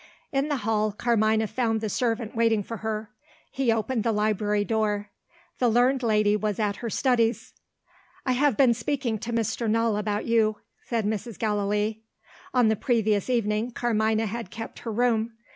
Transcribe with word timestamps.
In 0.31 0.47
the 0.49 0.57
hall, 0.65 0.91
Carmina 0.91 1.45
found 1.45 1.79
the 1.79 1.87
servant 1.87 2.35
waiting 2.35 2.63
for 2.63 2.77
her. 2.77 3.11
He 3.51 3.71
opened 3.71 4.03
the 4.03 4.11
library 4.11 4.65
door. 4.65 5.11
The 5.59 5.69
learned 5.69 6.01
lady 6.01 6.35
was 6.35 6.57
at 6.57 6.77
her 6.77 6.89
studies. 6.89 7.53
"I 8.25 8.31
have 8.31 8.57
been 8.57 8.73
speaking 8.73 9.19
to 9.19 9.31
Mr. 9.31 9.69
Null 9.69 9.95
about 9.97 10.25
you," 10.25 10.57
said 10.87 11.05
Mrs. 11.05 11.37
Gallilee. 11.37 12.01
On 12.51 12.67
the 12.67 12.75
previous 12.75 13.29
evening, 13.29 13.69
Carmina 13.73 14.25
had 14.25 14.49
kept 14.49 14.79
her 14.79 14.91
room. 14.91 15.33